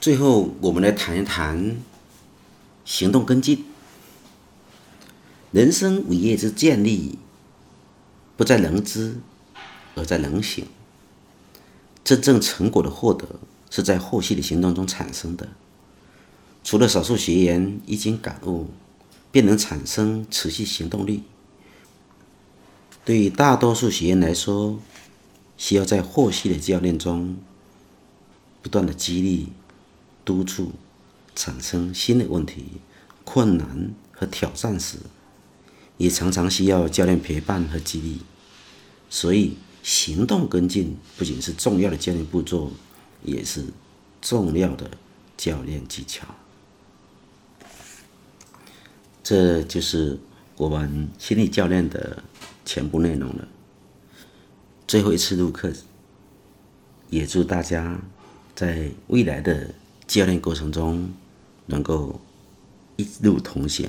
[0.00, 1.76] 最后，我们来谈一谈
[2.86, 3.66] 行动跟进。
[5.52, 7.18] 人生伟业之建立，
[8.34, 9.18] 不在能知，
[9.94, 10.64] 而在能行。
[12.02, 13.26] 真正成果的获得，
[13.68, 15.48] 是在后续的行动中产生的。
[16.64, 18.68] 除了少数学员一经感悟，
[19.30, 21.24] 便能产生持续行动力，
[23.04, 24.80] 对于大多数学员来说，
[25.58, 27.36] 需要在后续的教练中
[28.62, 29.48] 不断的激励、
[30.24, 30.72] 督促，
[31.34, 32.64] 产生新的问题、
[33.24, 34.98] 困难和挑战时，
[35.96, 38.20] 也常常需要教练陪伴和激励。
[39.08, 42.72] 所以，行动跟进不仅是重要的教练步骤，
[43.22, 43.64] 也是
[44.20, 44.90] 重要的
[45.36, 46.26] 教练技巧。
[49.22, 50.18] 这就是
[50.56, 52.22] 我们心理教练的
[52.64, 53.48] 全部内容了。
[54.86, 55.72] 最后一次录课，
[57.10, 58.00] 也祝大家
[58.54, 59.72] 在未来的
[60.10, 61.08] 教练过程中
[61.66, 62.20] 能够
[62.96, 63.88] 一路同行。